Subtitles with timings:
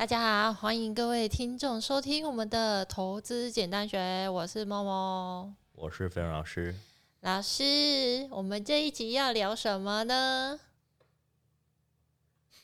[0.00, 6.74] 大家好，欢迎各位听众收听我们的投资简单学，我是默默，我是飞扬老师。
[7.20, 10.58] 老师，我们这一集要聊什么呢？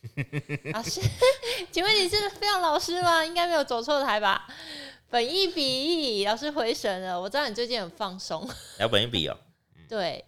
[0.72, 1.02] 老师，
[1.70, 3.22] 请问你是飞扬老师吗？
[3.22, 4.48] 应该没有走错台吧？
[5.10, 7.20] 本一比，老师回神了。
[7.20, 8.48] 我知道你最近很放松，
[8.78, 9.36] 聊本一比哦。
[9.86, 10.24] 对。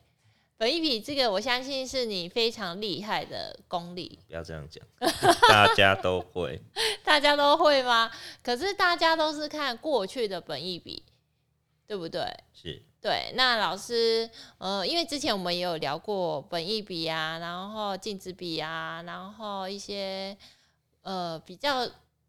[0.59, 4.19] 本一笔这个，我相信是你非常厉害的功力。
[4.27, 4.85] 不要这样讲，
[5.49, 6.61] 大家都会。
[7.05, 8.11] 大家都会吗？
[8.43, 11.05] 可是大家都是看过去的本一笔，
[11.87, 12.23] 对不对？
[12.53, 12.83] 是。
[13.01, 14.29] 对，那老师，
[14.59, 20.37] 呃，因为之前我们也有聊过本益比啊，然后净值比啊，然后一些
[21.03, 21.89] 呃比较。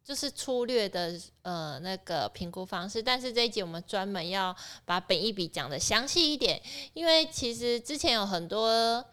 [0.10, 6.60] 就是粗略的呃那个评估方式，但是这一集我们专门要把本一笔讲的详细一点，
[6.96, 9.06] 因为其实之前有很多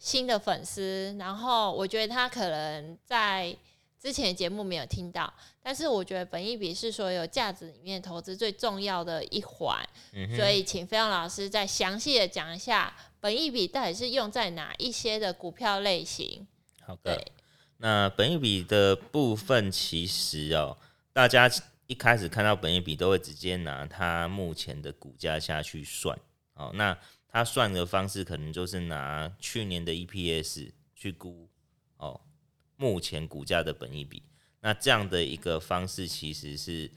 [0.00, 3.56] 新的粉丝，然后我觉得他可能在
[3.96, 5.32] 之前的节目没有听到，
[5.62, 16.44] 但是我觉得本一笔是所有价值里面投资最重要的一环，嗯、所以请飞扬老师再详细的讲一下本一笔到底是用在哪一些的股票类型。
[16.84, 17.24] 好的。
[17.82, 20.76] 那本益比的部分，其实哦，
[21.14, 21.50] 大家
[21.86, 26.18] 一开始看到本益比都会直接拿它目前的股价下去算
[26.52, 26.70] 哦。
[26.74, 26.94] 那
[27.26, 31.48] 它算的方式可能就是拿去年的 EPS 去估
[31.96, 32.20] 哦，
[32.76, 34.22] 目前股价的本益比。
[34.60, 36.90] 那这样的一个方式其实是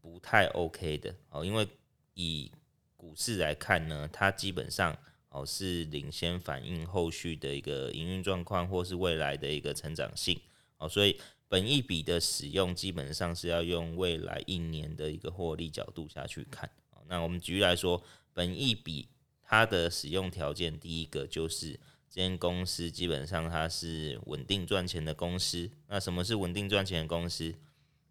[0.00, 1.68] 不太 OK 的哦，因为
[2.14, 2.50] 以
[2.96, 4.98] 股市来看呢，它基本上。
[5.36, 10.40] 哦，是领先反映后续的一个营运状况，或是未来的一个成长性。
[10.78, 16.70] 哦，所以本一笔的使用基本上是要用未来一年的一个获利角度下去看。
[17.08, 19.08] 那我们举例来说，本一笔
[19.42, 25.70] 它的使用条件，第一个就是这间公司基本上它是稳定赚钱的公司。
[25.88, 27.54] 那什么是稳定赚钱的公司？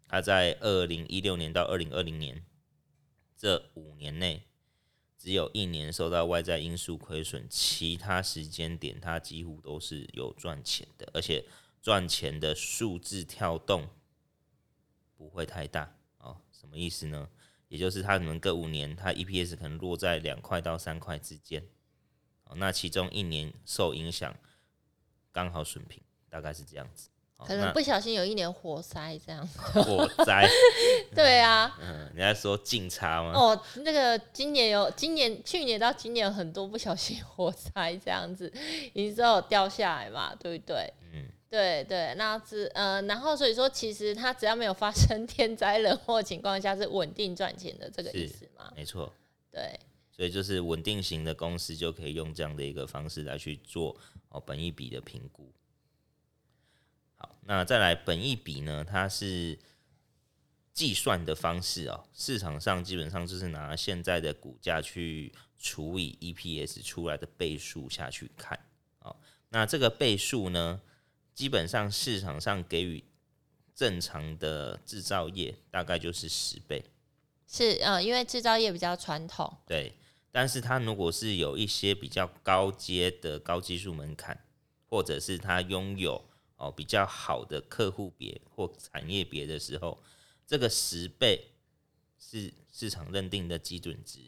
[0.06, 2.44] 它在二零一六年到二零二零年
[3.36, 4.42] 这五年内。
[5.18, 11.44] 只有一年受到外在因素亏损，其他时间点它几乎都是有赚钱的，而且
[11.82, 13.88] 赚钱的数字跳动
[15.16, 16.40] 不会太大哦。
[16.52, 17.28] 什么意思呢？
[17.68, 21.66] 也就是它可能隔五年，它 EPS 可能落在两块到三块之间，
[22.44, 24.36] 哦，那其中一年受影响
[25.32, 27.08] 刚好损平，大概是这样子。
[27.44, 30.48] 可能不小心有一年火灾这样，火灾，
[31.14, 33.32] 对啊，嗯，你在说净差吗？
[33.34, 38.50] 哦，那个今年有，今年去年到今年有很多不小心火灾这样子，
[38.94, 40.90] 你知道掉下来嘛，对不对？
[41.12, 48.72] 嗯，对对，那是呃，然后所以说，其实它只要没有发生天灾人祸情况下，是稳定赚钱的这个意思吗？
[48.74, 49.12] 没错，
[49.52, 49.78] 对，
[50.10, 53.94] 所以就是稳定型的公司就可以用这样的一个方式来去做
[54.30, 55.52] 哦，本益比的评估。
[57.16, 58.84] 好，那再来本一笔呢？
[58.84, 59.58] 它是
[60.72, 62.04] 计算的方式哦。
[62.12, 68.58] 市场上基本上就是拿现在的股价去除以 EPS 出来的倍数下去看。
[69.00, 69.16] 哦，
[69.48, 70.80] 那这个倍数呢，
[71.34, 73.02] 基本上市场上给予
[73.74, 76.84] 正常的制造业大概就是十倍。
[77.46, 79.56] 是，嗯，因为制造业比较传统。
[79.66, 79.92] 对，
[80.32, 84.44] 但是它如果是有一些比较高阶的高技术门槛，
[84.88, 86.22] 或者是它拥有
[86.56, 90.02] 哦，比较好的客户别或产业别的时候，
[90.46, 91.52] 这个十倍
[92.18, 94.20] 是市场认定的基准值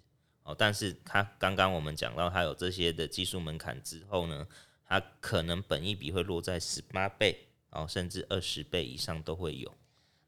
[0.43, 0.55] 哦。
[0.57, 4.47] 但是它刚刚我们讲到，它有这些的技术门槛之后呢，
[4.87, 9.73] 它可能本一比会落在十八倍哦，甚至二十倍以上都会有。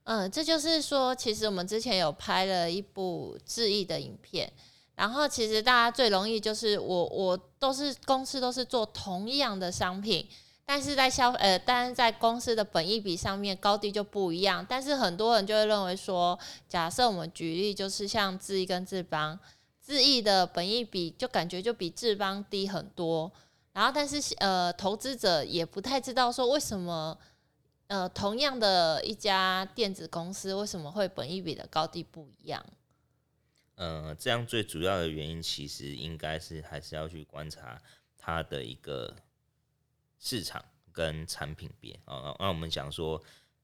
[0.04, 4.50] 嗯，这就是说，其实我们之前有拍了一部智易的影片，
[4.94, 10.26] 然后其实大家最容易就是我我都是公司都是做同样的商品。
[10.64, 14.64] 但是在消呃，但是在公司的本益比上面高低就不一样。
[14.68, 16.38] 但是很多人就会认为说，
[16.68, 19.36] 假设我们举例就是像智易跟智邦，
[19.82, 23.32] 智易的本益比就感觉就比智邦低很多。
[23.72, 27.18] 然后但是呃，投资者也不太知道说为什么
[27.88, 32.64] 呃，同样的一家电子公司为什么会本益比的高低不一样？
[33.74, 37.82] 呃，这样最主要的原因其实应该是还是要去观察
[38.16, 39.16] 它的一个。
[40.20, 43.20] 市场跟产品别啊，那我们讲说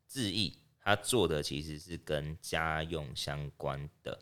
[0.09, 4.19] 智易，它做的其实是跟家用相关的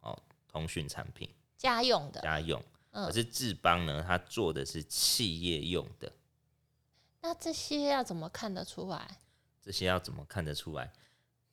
[0.00, 2.62] 哦，通讯产品，家用的家用，
[2.92, 6.12] 可是智邦呢，它做的是企业用的。
[7.22, 9.18] 那这些要怎么看得出来？
[9.60, 10.92] 这些要怎么看得出来？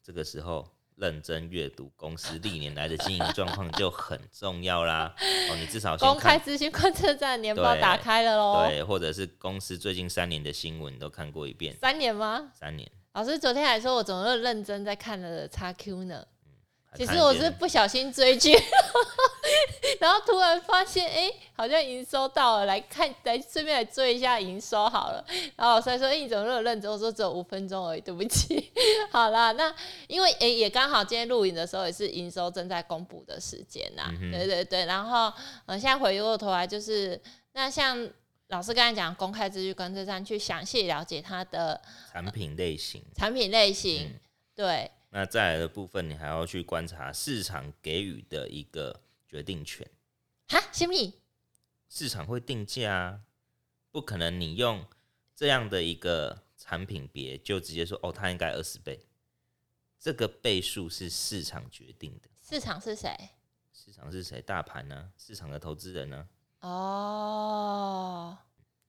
[0.03, 0.74] 这个时候。
[0.95, 5.13] 认真阅读公司历年来的经营状况就很重要啦。
[5.49, 8.65] 哦，你至少公开资讯观测站年报打开了喽。
[8.67, 11.75] 对，或者是公司最近三年的新闻都看过一遍。
[11.81, 12.51] 三年吗？
[12.53, 12.89] 三年。
[13.13, 16.25] 老师昨天还说我怎么那么认真在看了 XQ 呢？
[16.95, 18.53] 其实我是不小心追剧，
[19.99, 25.25] 然后突然发现，哎、欸，好像营收到了，来看， 来顺便来追一下营收好了。
[25.55, 26.91] 然后老师还说，哎、欸，你怎么那么认真？
[26.91, 28.71] 我说只有五分钟而已，对不起。
[29.11, 29.73] 好啦，那
[30.07, 34.85] 因为哎、欸，也刚好今天录影的时候也是营收正在公布的时间呐、嗯，对对对。
[34.85, 35.31] 然后，
[35.67, 37.21] 嗯，现在回过头来就是，
[37.53, 38.09] 那像
[38.49, 41.81] 老师刚才讲公开资讯跟这站去详细了解它的
[42.11, 44.19] 产品类型，产品类型，嗯、
[44.55, 44.91] 对。
[45.11, 49.89] 那再来的部分，你还要去观察市场给予的一个决定权。
[50.47, 51.13] 哈，什么？
[51.89, 53.21] 市场会定价啊，
[53.91, 54.85] 不可能你用
[55.35, 59.05] 这样的一个产品别就直接说哦，它应该二十倍。
[59.99, 62.29] 这个倍数是市场决定的。
[62.41, 63.15] 市场是谁？
[63.73, 64.41] 市场是谁？
[64.41, 65.11] 大盘呢？
[65.17, 66.27] 市场的投资人呢？
[66.59, 68.37] 哦，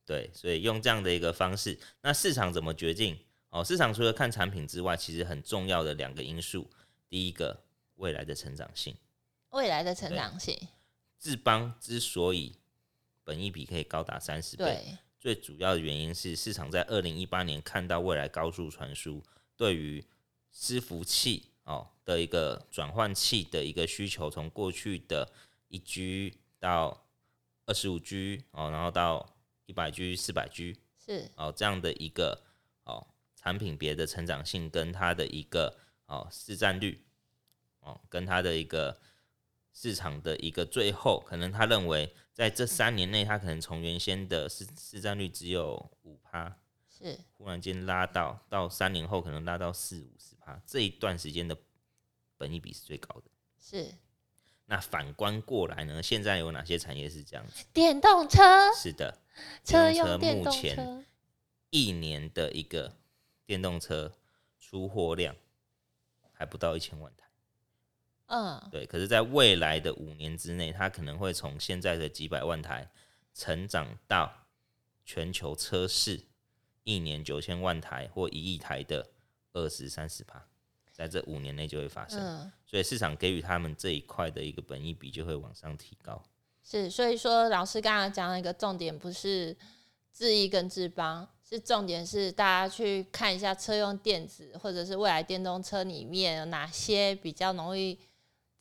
[0.04, 3.18] 对，所以用这样的一个方式，那市场怎么决定？
[3.50, 6.70] 哦，市场除了看产品之外，其实很重要的两个因素，
[7.08, 7.64] 第一个
[7.96, 8.96] 未来的成长性，
[9.56, 10.56] 未来的成长性。
[11.18, 12.54] 智邦之所以
[13.24, 19.22] 本益比可以高达三十倍，最主要的原因是市场在二零一八年看到未来高速传输
[19.56, 20.04] 对于
[20.54, 25.32] 伺服器哦的一个转换器的一个需求，从过去的
[25.68, 27.06] 一 G 到
[27.64, 32.42] 二十五 G 哦，然后到一百 G、四百 G 是哦这样的一个
[32.84, 33.06] 哦。
[33.34, 37.06] 产品别的成长性跟它的一个哦市占率
[37.78, 38.98] 哦，跟它的一个
[39.78, 45.74] 市场的一个最后，可能他认为在这三年内，他可能从原先的市市占率只有
[46.04, 46.56] 五趴，
[46.88, 51.54] 是忽然间拉到到三年后可能拉到四五十趴，这一段时间的
[52.38, 53.24] 本益比是最高的。
[53.60, 53.92] 是，
[54.64, 56.02] 那反观过来呢？
[56.02, 57.66] 现在有哪些产业是这样子？
[57.74, 58.42] 电动车
[58.74, 59.18] 是的，
[59.62, 61.06] 车用电动车目前
[61.68, 62.96] 一年的一个。
[63.44, 64.12] 电动车
[64.58, 65.36] 出货量
[66.32, 67.25] 还不到一千万台，
[68.26, 68.86] 嗯，对。
[68.86, 72.90] 可是，在未来的五年之内，它可能会从现在的几百万台
[73.34, 74.32] 成长到
[75.04, 76.20] 全球车市
[76.84, 79.06] 一年九千万台或一亿台的
[79.52, 80.44] 二十三十趴，
[80.92, 82.18] 在这五年内就会发生。
[82.20, 86.22] 嗯，所以市场给予他们这一块的一个本益比就会往上提高。
[86.62, 89.56] 是，所以说老师刚刚讲了一个重点不是
[90.12, 91.28] 智易跟智邦。
[91.48, 97.96] 是重点是大家去看一下车用电子或者是未来电动车里面有哪些比较容易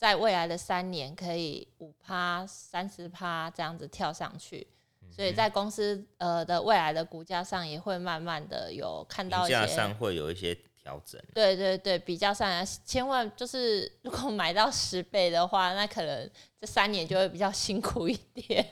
[0.05, 4.67] 在未来的三年可以五趴、三十趴这样子跳上去，
[5.09, 11.19] 所以在公司呃的未来的股价上也会慢慢的有看到一些，价上会有一些调整。
[11.33, 16.29] 对对对，比较上来，千万就是如果买到十倍的话，那可能
[16.59, 18.63] 这三年就会比较辛苦一点。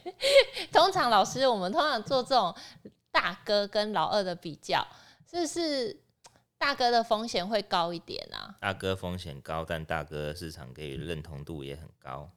[0.71, 2.55] 通常老师我们通常做这种。
[3.11, 4.83] 大哥跟老二的比较，
[5.29, 5.95] 是不是
[6.63, 8.55] 大哥的风险会高一点啊？
[8.61, 12.31] 大哥风险高，但大哥市场给予认同度也很高，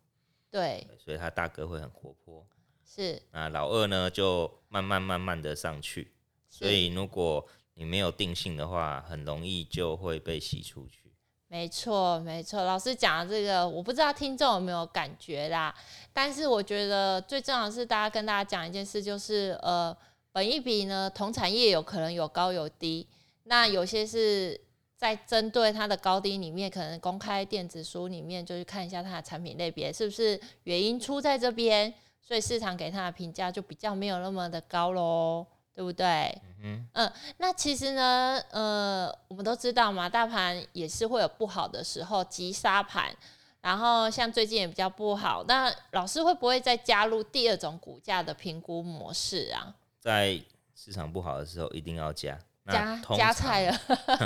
[0.50, 2.44] 对，所以他大哥会很活泼。
[2.84, 6.12] 是，那老二呢，就慢慢慢慢的上去。
[6.50, 11.12] 所以如果你没有定性的话，很容易就会被洗出去。
[11.46, 12.64] 没错，没错。
[12.64, 15.72] 老师讲的这个，我不知道听众有没有感觉啦。
[16.12, 19.96] 但是我觉得最重要的是，大家跟大家讲一件事，就是呃。
[20.32, 23.08] 本一比呢，同产业有可能有高有低，
[23.48, 24.60] 那有些是
[24.96, 36.36] 在针对它的高低里面，可能公开电子书里面就去看一下它的产品类别是不是原因出在这边，所以市场给它的评价就比较没有那么的高喽，对不对？
[36.62, 43.14] 嗯嗯，那其实呢，呃，我们都知道嘛，大盘也是会有不好的时候，急杀盘，
[43.60, 49.76] 然后像最近也比较不好，那老师会不会再加入第二种股价的评估模式啊？
[50.00, 50.40] 在
[50.74, 53.80] 市场不好的时候，一定要加加加菜了。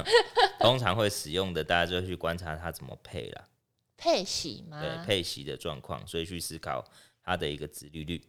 [0.59, 3.49] 通常会使用的，大家就去观察它怎么配了。
[3.97, 4.81] 配息吗？
[4.81, 6.85] 对，配息的状况，所以去思考
[7.23, 8.25] 它的一个殖利率、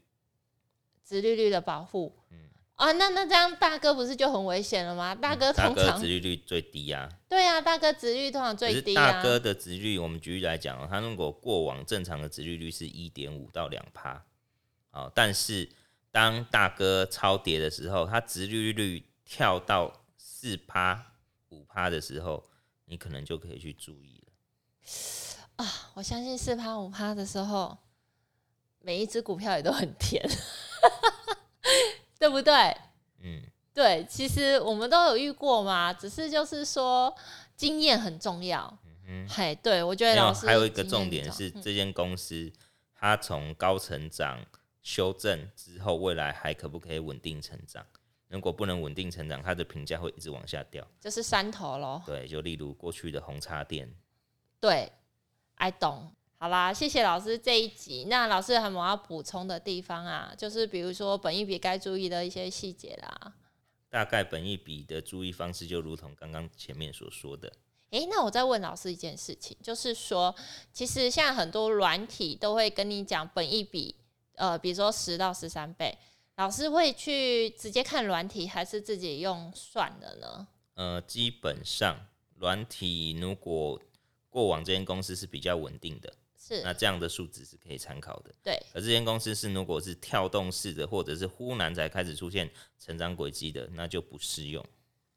[1.04, 2.16] 殖利率的保护。
[2.30, 5.14] 嗯啊，那那这样大哥不是就很危险了吗？
[5.16, 7.10] 大哥通常、嗯、大哥殖利率最低呀、啊。
[7.30, 9.12] 对呀、啊，大哥殖率通常最低、啊。
[9.12, 14.24] 大哥的殖率，我们举例来讲，他如果过往正常的殖利率是一点五到两趴，
[15.14, 15.70] 但是。
[16.14, 21.14] 当大哥超跌的时候，它殖利率跳到四趴、
[21.50, 22.44] 五趴的时候，
[22.86, 24.34] 你可能就可以去注意了。
[25.56, 27.76] 啊，我相信四趴、五趴的时候，
[28.82, 30.24] 每一只股票也都很甜，
[32.20, 32.54] 对不对？
[33.24, 33.42] 嗯，
[33.74, 37.14] 对，其实我们都有遇过嘛，只是就是说
[37.56, 38.78] 经验很重要。
[39.08, 42.54] 嗯哼，嘿，对，我觉得老师还有一个重点是，这间公司
[42.94, 44.46] 它从高成长。
[44.84, 47.86] 修正之后，未来还可不可以稳定成长？
[48.32, 52.02] 如果不能稳定成长，它的评价会一直往下掉，就是山头喽。
[52.06, 53.94] 对，就例如过去的红茶店。
[54.60, 54.92] 对
[55.56, 56.12] ，I don't。
[56.38, 58.06] 好啦，谢谢老师这一集。
[58.10, 60.34] 那老师有什么要补充的地方啊？
[60.38, 63.34] 就是比如说本一笔该注意的一些细节啦。
[63.90, 67.52] 大概本一笔的注意方式就如同刚刚前面所说的。
[67.90, 70.34] 诶，那我再问老师一件事情，就是说，
[70.72, 73.94] 其实现在很多软体都会跟你讲本一笔，
[74.36, 75.96] 呃，比如说十到十三倍，
[76.38, 80.48] 老师会去直接看软体，还是自己用算的呢？
[80.74, 82.08] 呃，基本上
[82.38, 83.80] 软体如果
[84.30, 88.34] 过往这间公司是比较稳定的，是那这样的数值是可以参考的。
[88.42, 94.66] 对，而这间公司是如果是跳动式的，或者是忽然才开始出现成长轨迹的，那就不适用。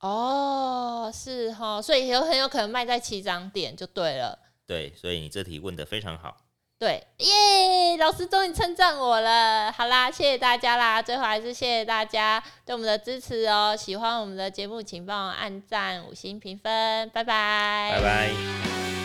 [0.01, 4.39] 哦，是哈，所以有很有可能卖在起涨点就对了。
[4.67, 6.44] 对，所以你这题问的非常好。
[6.79, 9.73] 对，耶，老师终于称赞我了。
[9.73, 13.75] 好啦，谢谢大家啦，最后还是谢谢大家对我们的支持哦。
[13.79, 17.93] 喜欢我们的节目，请帮我按赞、五星评分，拜拜。
[17.97, 19.04] 拜拜。